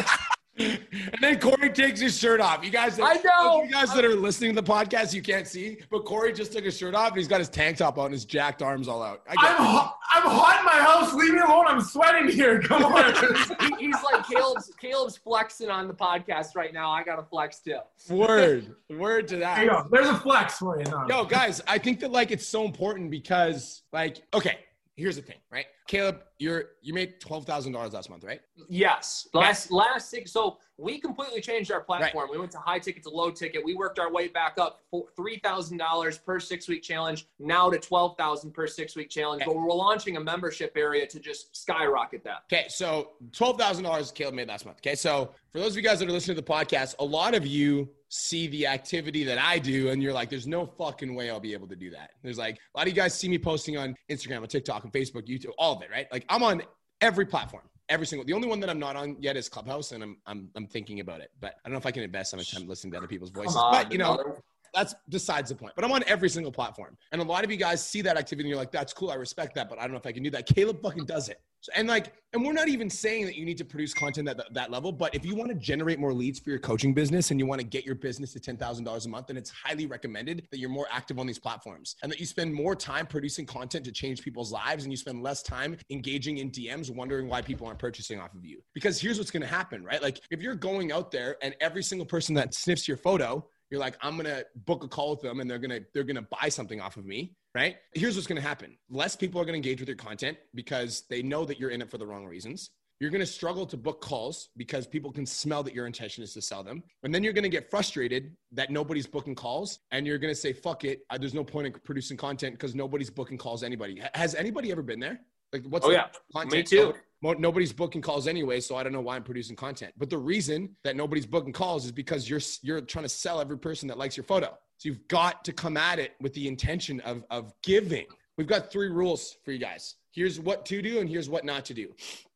[0.58, 2.64] and then Corey takes his shirt off.
[2.64, 3.62] You guys, I know.
[3.62, 6.64] You guys that are listening to the podcast, you can't see, but Corey just took
[6.64, 9.02] his shirt off and he's got his tank top on and his jacked arms all
[9.02, 9.22] out.
[9.26, 11.14] I am hot, I'm hot in my house.
[11.14, 11.66] Leave me alone.
[11.68, 12.60] I'm sweating here.
[12.60, 13.14] Come on.
[13.78, 14.70] he's like Caleb's.
[14.78, 16.90] Caleb's flexing on the podcast right now.
[16.90, 17.78] I got to flex too.
[18.10, 19.56] Word, word to that.
[19.56, 19.86] There you go.
[19.90, 20.84] There's a flex for you.
[20.84, 21.06] Now.
[21.08, 24.58] Yo, guys, I think that like it's so important because like okay,
[24.96, 25.66] here's the thing, right?
[25.86, 28.40] Caleb, you're you made twelve thousand dollars last month, right?
[28.68, 29.28] Yes.
[29.34, 30.32] Last last six.
[30.32, 32.24] So we completely changed our platform.
[32.24, 32.32] Right.
[32.32, 33.64] We went to high ticket to low ticket.
[33.64, 37.70] We worked our way back up for three thousand dollars per six week challenge, now
[37.70, 39.42] to twelve thousand per six week challenge.
[39.42, 39.50] Okay.
[39.50, 42.42] But we're launching a membership area to just skyrocket that.
[42.52, 44.78] Okay, so twelve thousand dollars Caleb made last month.
[44.78, 47.34] Okay, so for those of you guys that are listening to the podcast, a lot
[47.34, 51.30] of you see the activity that I do, and you're like, there's no fucking way
[51.30, 52.10] I'll be able to do that.
[52.22, 54.92] There's like a lot of you guys see me posting on Instagram, on TikTok, and
[54.92, 56.06] Facebook, YouTube, all of it, right?
[56.10, 56.62] Like I'm on
[57.00, 58.24] every platform every single.
[58.24, 61.00] The only one that I'm not on yet is Clubhouse, and I'm I'm I'm thinking
[61.00, 61.30] about it.
[61.40, 63.30] But I don't know if I can invest so much time listening to other people's
[63.30, 63.56] voices.
[63.56, 64.36] On, but you know,
[64.74, 65.74] that's besides the point.
[65.74, 68.44] But I'm on every single platform, and a lot of you guys see that activity,
[68.44, 70.22] and you're like, "That's cool, I respect that," but I don't know if I can
[70.22, 70.46] do that.
[70.46, 71.40] Caleb fucking does it.
[71.74, 74.54] And like, and we're not even saying that you need to produce content at that,
[74.54, 77.38] that level, but if you want to generate more leads for your coaching business and
[77.38, 80.58] you want to get your business to $10,000 a month, then it's highly recommended that
[80.58, 83.92] you're more active on these platforms and that you spend more time producing content to
[83.92, 87.78] change people's lives and you spend less time engaging in DMs wondering why people aren't
[87.78, 88.62] purchasing off of you.
[88.74, 90.02] Because here's what's going to happen, right?
[90.02, 93.80] Like if you're going out there and every single person that sniffs your photo you're
[93.80, 96.80] like i'm gonna book a call with them and they're gonna they're gonna buy something
[96.80, 99.96] off of me right here's what's gonna happen less people are gonna engage with your
[99.96, 102.70] content because they know that you're in it for the wrong reasons
[103.02, 106.32] you're going to struggle to book calls because people can smell that your intention is
[106.34, 106.84] to sell them.
[107.02, 109.80] And then you're going to get frustrated that nobody's booking calls.
[109.90, 111.00] And you're going to say, fuck it.
[111.18, 114.00] There's no point in producing content because nobody's booking calls anybody.
[114.14, 115.18] Has anybody ever been there?
[115.52, 116.06] Like, what's oh, yeah.
[116.32, 116.52] Content?
[116.52, 119.92] Me too nobody's booking calls anyway so i don't know why i'm producing content.
[119.96, 123.58] But the reason that nobody's booking calls is because you're you're trying to sell every
[123.58, 124.58] person that likes your photo.
[124.78, 128.06] So you've got to come at it with the intention of of giving.
[128.36, 129.96] We've got three rules for you guys.
[130.10, 131.88] Here's what to do and here's what not to do.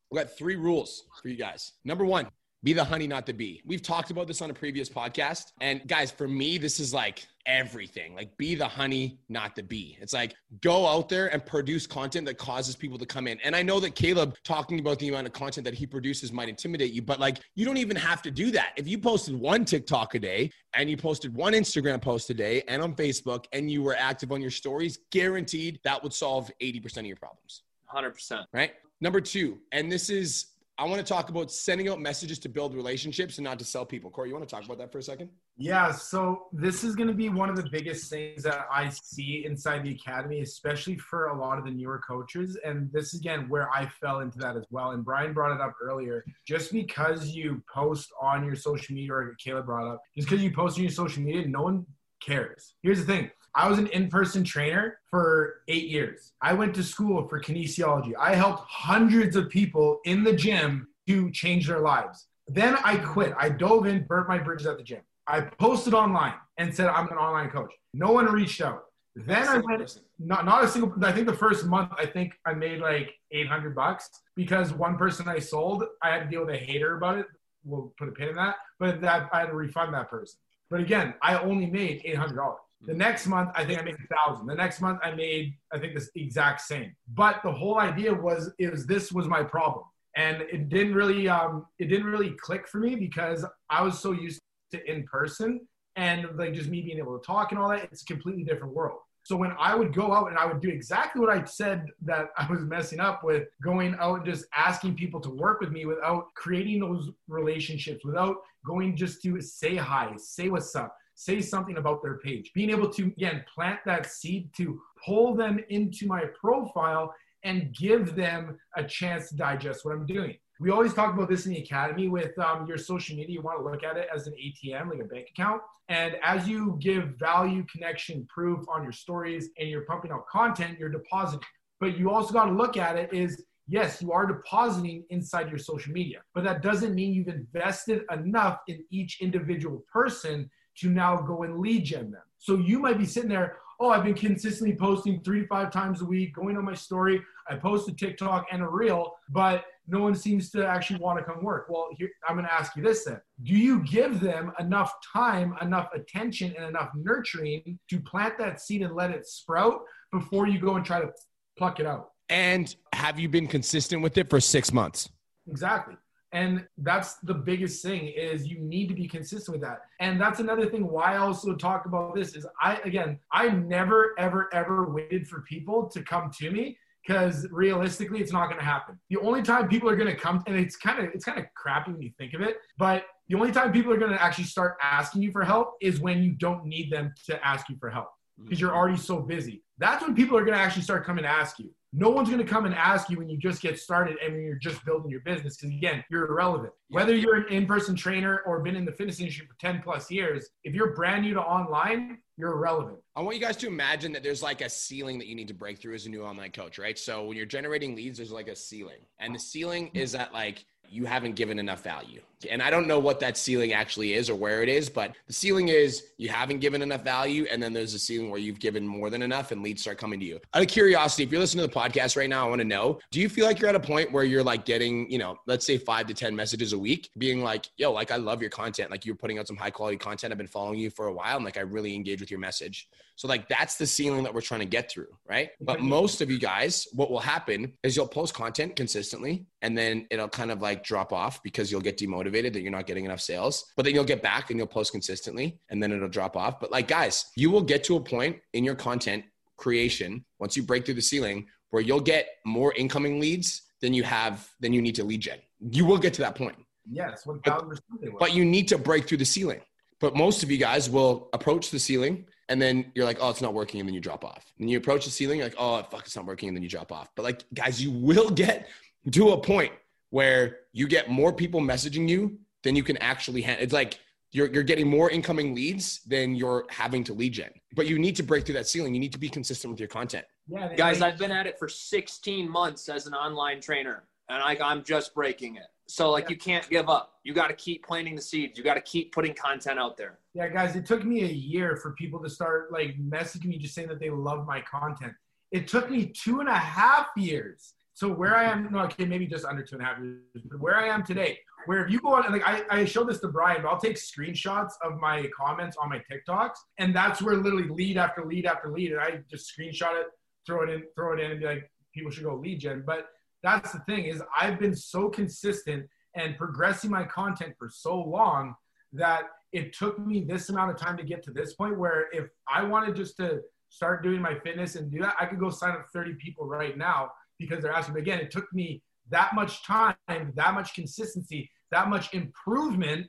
[0.09, 1.73] We've got three rules for you guys.
[1.83, 2.27] Number one
[2.67, 3.61] be the honey, not the bee.
[3.65, 5.53] We've talked about this on a previous podcast.
[5.61, 8.13] And guys, for me, this is like everything.
[8.13, 9.97] Like, be the honey, not the bee.
[10.01, 13.39] It's like go out there and produce content that causes people to come in.
[13.39, 16.49] And I know that Caleb talking about the amount of content that he produces might
[16.49, 18.73] intimidate you, but like, you don't even have to do that.
[18.75, 22.63] If you posted one TikTok a day and you posted one Instagram post a day
[22.67, 26.97] and on Facebook and you were active on your stories, guaranteed that would solve 80%
[26.97, 27.63] of your problems.
[27.95, 28.43] 100%.
[28.51, 28.73] Right.
[28.99, 30.47] Number two, and this is
[30.79, 33.83] I want to talk about sending out messages to build relationships and not to sell
[33.83, 34.11] people.
[34.11, 35.29] Corey, you want to talk about that for a second?
[35.57, 35.91] Yeah.
[35.91, 39.83] So this is going to be one of the biggest things that I see inside
[39.83, 42.59] the academy, especially for a lot of the newer coaches.
[42.63, 44.91] And this is again where I fell into that as well.
[44.91, 46.23] And Brian brought it up earlier.
[46.45, 50.51] Just because you post on your social media, or Caleb brought up, just because you
[50.51, 51.87] post on your social media, no one
[52.21, 52.75] cares.
[52.83, 53.31] Here's the thing.
[53.57, 56.31] I was an in-person trainer for eight years.
[56.43, 58.13] I went to school for kinesiology.
[58.19, 62.27] I helped hundreds of people in the gym to change their lives.
[62.47, 63.33] Then I quit.
[63.35, 65.01] I dove in, burnt my bridges at the gym.
[65.25, 67.73] I posted online and said I'm an online coach.
[67.95, 68.83] No one reached out.
[69.15, 70.93] Then I went not not a single.
[71.03, 75.27] I think the first month I think I made like 800 bucks because one person
[75.27, 77.25] I sold I had to deal with a hater about it.
[77.65, 80.39] We'll put a pin in that, but that I had to refund that person.
[80.69, 82.59] But again, I only made 800 dollars.
[82.81, 84.45] The next month, I think I made a thousand.
[84.45, 86.95] The next month, I made I think the exact same.
[87.13, 89.85] But the whole idea was is this was my problem,
[90.15, 94.11] and it didn't really um, it didn't really click for me because I was so
[94.11, 94.39] used
[94.71, 95.61] to in person
[95.95, 97.89] and like just me being able to talk and all that.
[97.91, 98.99] It's a completely different world.
[99.27, 102.29] So when I would go out and I would do exactly what I said that
[102.37, 105.85] I was messing up with, going out and just asking people to work with me
[105.85, 111.77] without creating those relationships, without going just to say hi, say what's up, say something
[111.77, 116.23] about their page, being able to again plant that seed to pull them into my
[116.39, 120.37] profile and give them a chance to digest what I'm doing.
[120.59, 123.33] We always talk about this in the academy with um, your social media.
[123.33, 125.61] You want to look at it as an ATM, like a bank account.
[125.89, 130.77] And as you give value, connection, proof on your stories and you're pumping out content,
[130.79, 131.45] you're depositing.
[131.79, 135.57] But you also got to look at it is yes, you are depositing inside your
[135.57, 140.49] social media, but that doesn't mean you've invested enough in each individual person
[140.79, 142.21] to now go and lead gen them.
[142.39, 146.01] So you might be sitting there, oh, I've been consistently posting three to five times
[146.01, 147.21] a week, going on my story.
[147.49, 151.23] I post a TikTok and a reel, but no one seems to actually want to
[151.23, 151.67] come work.
[151.69, 153.21] Well, here, I'm going to ask you this then.
[153.43, 158.81] Do you give them enough time, enough attention, and enough nurturing to plant that seed
[158.81, 161.11] and let it sprout before you go and try to
[161.57, 162.09] pluck it out?
[162.29, 165.09] And have you been consistent with it for six months?
[165.49, 165.95] Exactly.
[166.33, 169.79] And that's the biggest thing is you need to be consistent with that.
[169.99, 174.13] And that's another thing why I also talk about this is I again, I never
[174.19, 178.65] ever ever waited for people to come to me because realistically it's not going to
[178.65, 178.99] happen.
[179.09, 181.45] The only time people are going to come and it's kind of it's kind of
[181.55, 184.45] crappy when you think of it but the only time people are going to actually
[184.45, 187.89] start asking you for help is when you don't need them to ask you for
[187.89, 188.67] help because mm-hmm.
[188.67, 189.63] you're already so busy.
[189.77, 192.43] That's when people are going to actually start coming to ask you no one's going
[192.43, 195.09] to come and ask you when you just get started and when you're just building
[195.09, 198.91] your business because again you're irrelevant whether you're an in-person trainer or been in the
[198.91, 203.21] fitness industry for 10 plus years if you're brand new to online you're irrelevant I
[203.21, 205.79] want you guys to imagine that there's like a ceiling that you need to break
[205.79, 206.95] through as a new online coach, right?
[206.99, 208.99] So when you're generating leads, there's like a ceiling.
[209.17, 209.97] And the ceiling hmm.
[209.97, 212.21] is at like you haven't given enough value.
[212.51, 215.33] And I don't know what that ceiling actually is or where it is, but the
[215.33, 217.47] ceiling is you haven't given enough value.
[217.49, 220.19] And then there's a ceiling where you've given more than enough and leads start coming
[220.19, 220.39] to you.
[220.53, 222.99] Out of curiosity, if you're listening to the podcast right now, I want to know
[223.09, 225.65] do you feel like you're at a point where you're like getting, you know, let's
[225.65, 228.91] say five to 10 messages a week, being like, yo, like I love your content.
[228.91, 230.31] Like you're putting out some high quality content.
[230.31, 231.37] I've been following you for a while.
[231.37, 232.87] And like I really engage with your message.
[233.15, 235.49] So like that's the ceiling that we're trying to get through, right?
[235.59, 240.05] But most of you guys, what will happen is you'll post content consistently and then
[240.11, 243.21] it'll kind of like drop off because you'll get demotivated that you're not getting enough
[243.21, 243.71] sales.
[243.75, 246.59] But then you'll get back and you'll post consistently and then it'll drop off.
[246.59, 249.25] But like guys, you will get to a point in your content
[249.57, 254.03] creation once you break through the ceiling where you'll get more incoming leads than you
[254.03, 255.39] have than you need to lead gen.
[255.59, 256.55] You will get to that point.
[256.89, 258.09] yes 1000% they.
[258.19, 259.61] But you need to break through the ceiling.
[259.99, 263.41] But most of you guys will approach the ceiling and then you're like, oh, it's
[263.41, 264.53] not working, and then you drop off.
[264.59, 266.69] And you approach the ceiling, you're like, oh, fuck, it's not working, and then you
[266.69, 267.09] drop off.
[267.15, 268.67] But like, guys, you will get
[269.11, 269.71] to a point
[270.09, 273.63] where you get more people messaging you than you can actually handle.
[273.63, 273.99] It's like
[274.31, 277.51] you're you're getting more incoming leads than you're having to lead gen.
[277.75, 278.93] But you need to break through that ceiling.
[278.93, 280.25] You need to be consistent with your content.
[280.47, 284.57] yeah, Guys, I've been at it for 16 months as an online trainer, and I,
[284.61, 285.67] I'm just breaking it.
[285.89, 287.13] So, like, you can't give up.
[287.23, 288.57] You got to keep planting the seeds.
[288.57, 290.19] You got to keep putting content out there.
[290.33, 293.73] Yeah, guys, it took me a year for people to start like messaging me just
[293.73, 295.13] saying that they love my content.
[295.51, 297.73] It took me two and a half years.
[297.97, 300.59] So where I am, no, okay, maybe just under two and a half years, but
[300.59, 303.27] where I am today, where if you go on, like I, I showed this to
[303.27, 307.67] Brian, but I'll take screenshots of my comments on my TikToks, and that's where literally
[307.67, 310.09] lead after lead after lead, and I just screenshot it,
[310.45, 312.83] throw it in, throw it in, and be like, people should go lead gen.
[312.85, 313.07] But
[313.41, 318.53] that's the thing is I've been so consistent and progressing my content for so long
[318.93, 322.27] that it took me this amount of time to get to this point where if
[322.47, 325.71] I wanted just to start doing my fitness and do that, I could go sign
[325.71, 327.93] up 30 people right now because they're asking.
[327.93, 333.07] But again, it took me that much time, that much consistency, that much improvement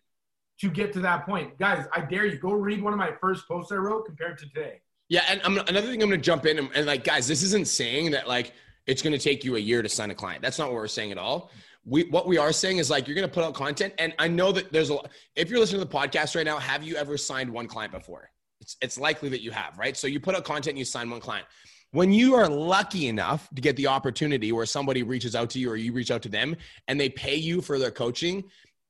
[0.60, 1.58] to get to that point.
[1.58, 4.46] Guys, I dare you, go read one of my first posts I wrote compared to
[4.46, 4.80] today.
[5.08, 7.42] Yeah, and I'm, another thing I'm going to jump in and, and like, guys, this
[7.42, 8.52] isn't saying that like
[8.86, 10.42] it's going to take you a year to sign a client.
[10.42, 11.50] That's not what we're saying at all.
[11.84, 14.28] We what we are saying is like you're going to put out content, and I
[14.28, 14.98] know that there's a.
[15.36, 18.30] If you're listening to the podcast right now, have you ever signed one client before?
[18.60, 19.96] It's, it's likely that you have, right?
[19.96, 21.46] So you put out content, and you sign one client.
[21.92, 25.70] When you are lucky enough to get the opportunity where somebody reaches out to you
[25.70, 26.55] or you reach out to them
[26.87, 28.44] and they pay you for their coaching,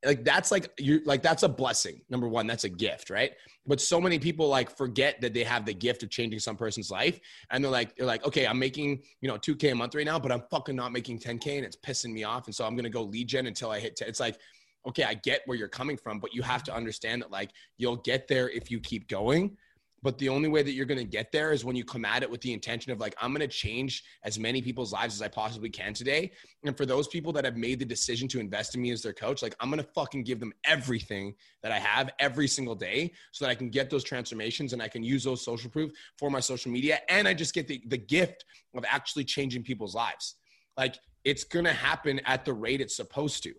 [0.05, 3.33] like that's like you like that's a blessing number one that's a gift right
[3.67, 6.91] but so many people like forget that they have the gift of changing some person's
[6.91, 7.19] life
[7.51, 10.19] and they're like they're like okay i'm making you know 2k a month right now
[10.19, 12.89] but i'm fucking not making 10k and it's pissing me off and so i'm gonna
[12.89, 14.09] go lead gen until i hit 10.
[14.09, 14.39] it's like
[14.87, 17.97] okay i get where you're coming from but you have to understand that like you'll
[17.97, 19.57] get there if you keep going
[20.03, 22.23] but the only way that you're going to get there is when you come at
[22.23, 25.23] it with the intention of like i'm going to change as many people's lives as
[25.23, 26.31] i possibly can today.
[26.65, 29.13] And for those people that have made the decision to invest in me as their
[29.13, 33.13] coach like i'm going to fucking give them everything that i have every single day
[33.33, 36.31] so that i can get those transformations and i can use those social proof for
[36.31, 36.99] my social media.
[37.09, 38.45] And i just get the, the gift
[38.77, 40.37] of actually changing people's lives.
[40.77, 43.55] Like it's going to happen at the rate it's supposed to.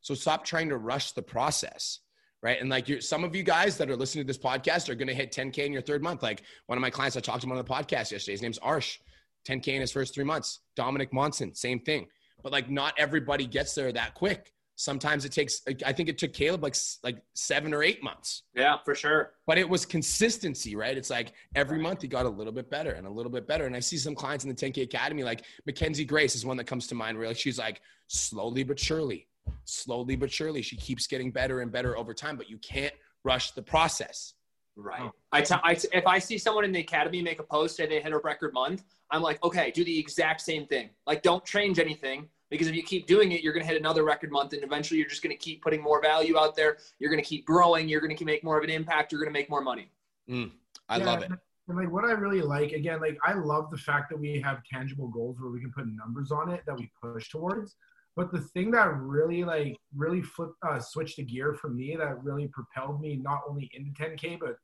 [0.00, 2.00] So stop trying to rush the process
[2.42, 2.60] right?
[2.60, 5.08] And like you're, some of you guys that are listening to this podcast are going
[5.08, 6.22] to hit 10K in your third month.
[6.22, 8.32] Like one of my clients, I talked to him on the podcast yesterday.
[8.32, 8.98] His name's Arsh,
[9.46, 10.60] 10K in his first three months.
[10.76, 12.06] Dominic Monson, same thing.
[12.42, 14.52] But like not everybody gets there that quick.
[14.76, 18.44] Sometimes it takes, I think it took Caleb like like seven or eight months.
[18.54, 19.32] Yeah, for sure.
[19.46, 20.96] But it was consistency, right?
[20.96, 23.66] It's like every month he got a little bit better and a little bit better.
[23.66, 26.64] And I see some clients in the 10K Academy, like Mackenzie Grace is one that
[26.64, 27.18] comes to mind.
[27.18, 29.28] Where like she's like slowly but surely,
[29.64, 30.62] slowly but surely.
[30.62, 34.34] She keeps getting better and better over time but you can't rush the process.
[34.76, 35.02] Right.
[35.02, 35.12] Oh.
[35.32, 37.86] I, t- I t- if i see someone in the academy make a post say
[37.86, 40.90] they hit a record month i'm like okay do the exact same thing.
[41.06, 44.04] Like don't change anything because if you keep doing it you're going to hit another
[44.04, 46.78] record month and eventually you're just going to keep putting more value out there.
[46.98, 47.88] You're going to keep growing.
[47.88, 49.12] You're going to make more of an impact.
[49.12, 49.90] You're going to make more money.
[50.28, 50.52] Mm,
[50.88, 51.30] i yeah, love it.
[51.68, 54.62] and like what I really like, again, like I love the fact that we have
[54.64, 57.76] tangible goals where we can put numbers on it that we push towards.
[58.20, 62.22] But the thing that really like really flipped uh, switched the gear for me that
[62.22, 64.56] really propelled me not only into 10k but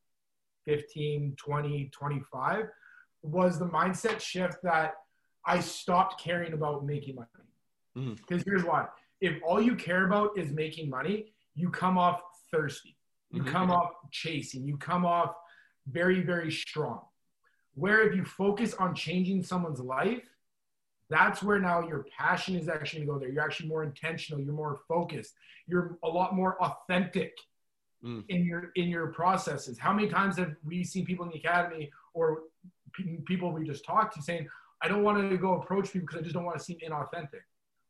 [0.66, 2.66] 15, 20, 25
[3.22, 4.96] was the mindset shift that
[5.46, 7.28] I stopped caring about making money.
[7.94, 8.50] Because mm-hmm.
[8.50, 8.88] here's why:
[9.22, 12.94] if all you care about is making money, you come off thirsty,
[13.30, 13.52] you mm-hmm.
[13.52, 15.34] come off chasing, you come off
[15.86, 17.00] very very strong.
[17.72, 20.28] Where if you focus on changing someone's life
[21.08, 23.28] that's where now your passion is actually going to go there.
[23.30, 24.40] You're actually more intentional.
[24.40, 25.34] You're more focused.
[25.66, 27.32] You're a lot more authentic
[28.04, 28.24] mm.
[28.28, 29.78] in your in your processes.
[29.78, 32.42] How many times have we seen people in the academy or
[32.92, 34.48] p- people we just talked to saying,
[34.82, 37.42] "I don't want to go approach people because I just don't want to seem inauthentic."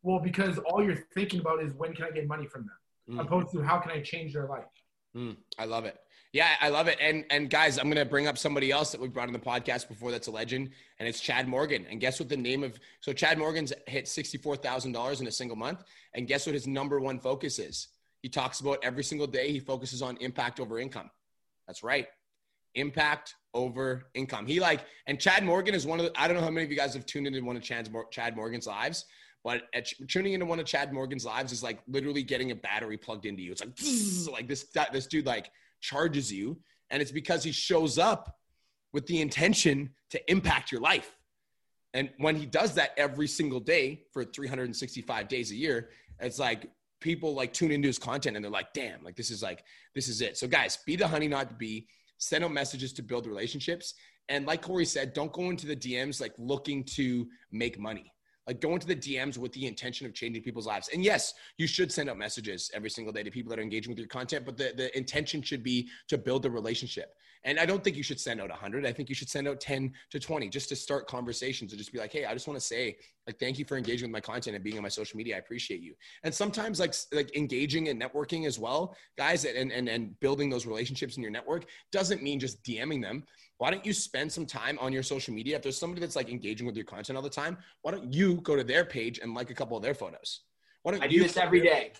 [0.02, 3.20] Well, because all you're thinking about is when can I get money from them, mm.
[3.20, 4.64] opposed to how can I change their life.
[5.16, 5.36] Mm.
[5.58, 5.96] I love it.
[6.32, 6.98] Yeah, I love it.
[7.00, 9.88] And and guys, I'm gonna bring up somebody else that we brought on the podcast
[9.88, 10.10] before.
[10.10, 11.86] That's a legend, and it's Chad Morgan.
[11.90, 12.78] And guess what the name of?
[13.00, 15.84] So Chad Morgan's hit sixty four thousand dollars in a single month.
[16.12, 17.88] And guess what his number one focus is?
[18.20, 19.50] He talks about every single day.
[19.50, 21.10] He focuses on impact over income.
[21.66, 22.06] That's right,
[22.74, 24.46] impact over income.
[24.46, 26.20] He like and Chad Morgan is one of the.
[26.20, 28.36] I don't know how many of you guys have tuned into one of Chad's Chad
[28.36, 29.06] Morgan's lives.
[29.46, 32.96] But at, tuning into one of Chad Morgan's lives is like literally getting a battery
[32.96, 33.52] plugged into you.
[33.52, 36.58] It's like like this this dude like charges you.
[36.90, 38.38] And it's because he shows up
[38.92, 41.16] with the intention to impact your life.
[41.94, 46.68] And when he does that every single day for 365 days a year, it's like
[46.98, 49.62] people like tune into his content and they're like, damn, like this is like,
[49.94, 50.36] this is it.
[50.36, 51.86] So guys, be the honey, not to be.
[52.18, 53.94] Send out messages to build relationships.
[54.28, 58.12] And like Corey said, don't go into the DMs like looking to make money
[58.46, 60.88] like go into the DMs with the intention of changing people's lives.
[60.92, 63.90] And yes, you should send out messages every single day to people that are engaging
[63.90, 67.16] with your content, but the, the intention should be to build a relationship.
[67.46, 68.84] And I don't think you should send out 100.
[68.84, 71.92] I think you should send out 10 to 20 just to start conversations and just
[71.92, 74.20] be like, hey, I just want to say, like, thank you for engaging with my
[74.20, 75.36] content and being on my social media.
[75.36, 75.94] I appreciate you.
[76.24, 80.66] And sometimes, like, like engaging and networking as well, guys, and, and, and building those
[80.66, 83.24] relationships in your network doesn't mean just DMing them
[83.58, 85.56] why don't you spend some time on your social media?
[85.56, 88.40] If there's somebody that's like engaging with your content all the time, why don't you
[88.42, 90.42] go to their page and like a couple of their photos?
[90.82, 91.92] Why don't I do this every day.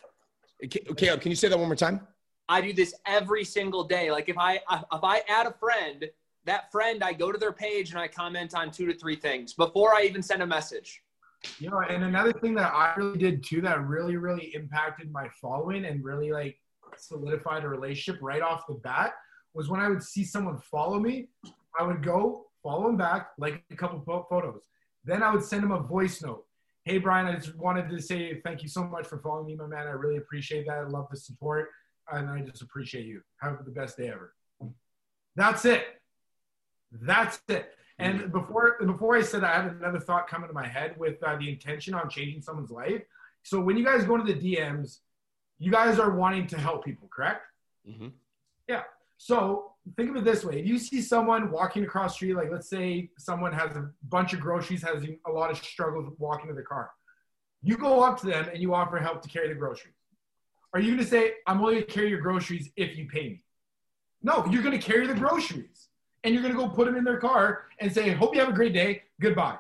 [0.69, 2.07] Caleb, can you say that one more time?
[2.49, 4.11] I do this every single day.
[4.11, 6.09] Like if I if I add a friend,
[6.45, 9.53] that friend, I go to their page and I comment on two to three things
[9.55, 11.03] before I even send a message.
[11.59, 15.29] You know, and another thing that I really did too that really, really impacted my
[15.41, 16.59] following and really like
[16.97, 19.15] solidified a relationship right off the bat
[19.55, 21.29] was when I would see someone follow me,
[21.79, 24.63] I would go follow them back, like a couple photos.
[25.05, 26.45] Then I would send them a voice note.
[26.85, 29.67] Hey, Brian, I just wanted to say thank you so much for following me, my
[29.67, 29.87] man.
[29.87, 30.79] I really appreciate that.
[30.79, 31.71] I love the support,
[32.13, 33.23] and I just appreciate you.
[33.41, 34.35] Have the best day ever.
[35.35, 35.85] That's it.
[36.93, 37.73] That's it.
[37.99, 41.23] And before before I said that, I had another thought come into my head with
[41.23, 43.03] uh, the intention on changing someone's life.
[43.43, 44.99] So when you guys go into the DMs,
[45.59, 47.43] you guys are wanting to help people, correct?
[47.89, 48.09] Mm-hmm.
[48.69, 48.83] Yeah.
[49.17, 52.51] So think of it this way: if you see someone walking across the street, like
[52.51, 56.55] let's say someone has a bunch of groceries, has a lot of struggles walking to
[56.55, 56.91] the car,
[57.63, 59.95] you go up to them and you offer help to carry the groceries.
[60.75, 63.29] Are you going to say, "I'm only going to carry your groceries if you pay
[63.29, 63.45] me"?
[64.23, 65.89] No, you're going to carry the groceries
[66.25, 68.51] and you're going to go put them in their car and say, "Hope you have
[68.51, 69.03] a great day.
[69.21, 69.59] Goodbye."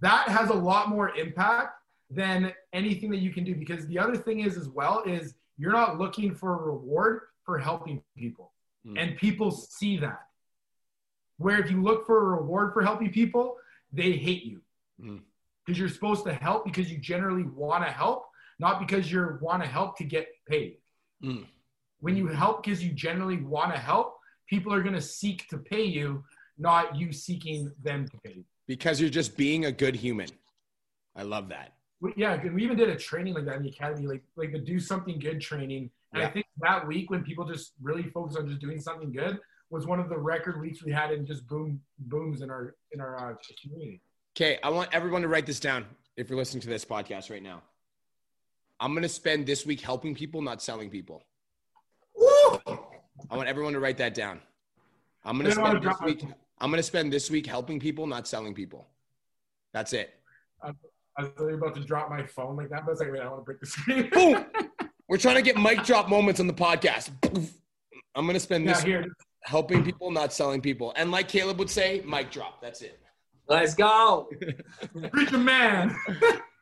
[0.00, 1.74] That has a lot more impact
[2.10, 5.72] than anything that you can do because the other thing is as well is you're
[5.72, 8.52] not looking for a reward for helping people.
[8.86, 8.98] Mm.
[8.98, 10.26] And people see that.
[11.36, 13.56] Where if you look for a reward for helping people,
[13.92, 14.60] they hate you.
[14.98, 15.78] Because mm.
[15.78, 18.27] you're supposed to help because you generally want to help,
[18.58, 20.78] not because you want to help to get paid.
[21.22, 21.46] Mm.
[22.00, 24.16] When you help because you generally want to help,
[24.48, 26.24] people are going to seek to pay you,
[26.58, 28.44] not you seeking them to pay you.
[28.66, 30.28] Because you're just being a good human.
[31.16, 31.74] I love that.
[32.16, 34.78] Yeah, we even did a training like that in the academy, like like the do
[34.78, 36.28] something good training and yeah.
[36.28, 39.38] I think that week when people just really focus on just doing something good
[39.70, 43.00] was one of the record weeks we had in just boom booms in our in
[43.00, 44.00] our uh, community.
[44.36, 45.84] Okay, I want everyone to write this down
[46.16, 47.62] if you're listening to this podcast right now.
[48.80, 51.24] I'm gonna spend this week helping people, not selling people.
[52.16, 52.60] Woo!
[53.30, 54.40] I want everyone to write that down.
[55.24, 56.24] I'm gonna spend this week.
[56.58, 58.86] I'm gonna spend this week helping people, not selling people.
[59.72, 60.14] That's it.
[60.62, 60.72] I,
[61.16, 63.28] I was about to drop my phone like that, but I was like, wait, I
[63.28, 64.10] want to break the screen.
[64.10, 64.46] Boom.
[65.08, 67.10] We're trying to get mic drop moments on the podcast.
[68.14, 69.02] I'm gonna spend this yeah,
[69.42, 70.92] helping people, not selling people.
[70.96, 72.60] And like Caleb would say, mic drop.
[72.62, 73.00] That's it.
[73.48, 74.28] Let's go.
[75.10, 75.96] Preach a man.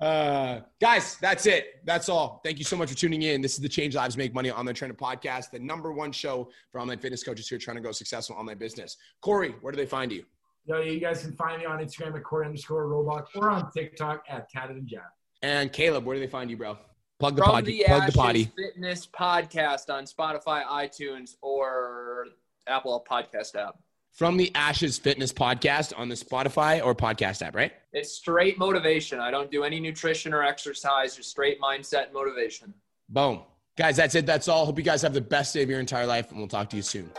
[0.00, 1.80] uh, guys, that's it.
[1.84, 2.40] That's all.
[2.44, 3.42] Thank you so much for tuning in.
[3.42, 6.80] This is the Change Lives Make Money Online Trainer Podcast, the number one show for
[6.80, 8.96] online fitness coaches who are trying to go successful online business.
[9.20, 10.24] Corey, where do they find you?
[10.66, 14.22] Yo, you guys can find me on Instagram at Corey underscore Robot or on TikTok
[14.28, 15.02] at Tatted and Jab.
[15.42, 16.78] And Caleb, where do they find you, bro?
[17.18, 17.82] Plug the potty.
[17.84, 18.52] Plug Ashes the potty.
[18.56, 22.26] Fitness podcast on Spotify, iTunes, or
[22.68, 23.76] Apple Podcast app.
[24.16, 27.70] From the Ashes Fitness podcast on the Spotify or podcast app, right?
[27.92, 29.20] It's straight motivation.
[29.20, 32.72] I don't do any nutrition or exercise, just straight mindset motivation.
[33.10, 33.42] Boom.
[33.76, 34.24] Guys, that's it.
[34.24, 34.64] That's all.
[34.64, 36.76] Hope you guys have the best day of your entire life, and we'll talk to
[36.76, 37.10] you soon.